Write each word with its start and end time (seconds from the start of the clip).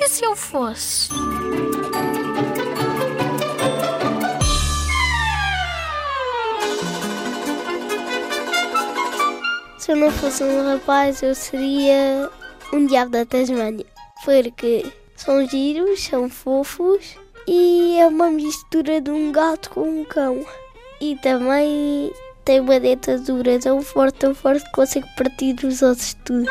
E 0.00 0.08
se 0.08 0.24
eu 0.24 0.36
fosse? 0.36 1.08
Se 9.76 9.90
eu 9.90 9.96
não 9.96 10.10
fosse 10.12 10.44
um 10.44 10.64
rapaz, 10.64 11.20
eu 11.22 11.34
seria 11.34 12.30
um 12.72 12.86
diabo 12.86 13.10
da 13.10 13.26
Tasmânia. 13.26 13.84
Porque 14.24 14.86
são 15.16 15.44
giros, 15.48 16.04
são 16.04 16.30
fofos 16.30 17.16
e 17.48 17.96
é 17.98 18.06
uma 18.06 18.30
mistura 18.30 19.00
de 19.00 19.10
um 19.10 19.32
gato 19.32 19.70
com 19.70 19.80
um 19.80 20.04
cão. 20.04 20.46
E 21.00 21.16
também 21.16 22.12
tem 22.44 22.60
uma 22.60 22.78
dentadura 22.78 23.58
tão 23.58 23.82
forte, 23.82 24.18
tão 24.20 24.32
forte 24.32 24.64
que 24.64 24.72
consegue 24.72 25.08
partir 25.16 25.56
os 25.66 25.82
ossos 25.82 26.14
tudo. 26.24 26.48